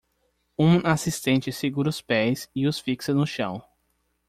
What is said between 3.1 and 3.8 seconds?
no chão.